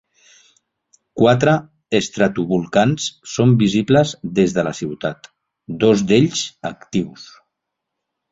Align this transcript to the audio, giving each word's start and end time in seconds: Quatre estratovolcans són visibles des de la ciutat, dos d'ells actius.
Quatre 1.19 1.51
estratovolcans 1.97 3.05
són 3.35 3.53
visibles 3.61 4.13
des 4.41 4.57
de 4.57 4.65
la 4.69 4.73
ciutat, 4.79 5.31
dos 5.85 6.05
d'ells 6.13 6.41
actius. 6.73 7.29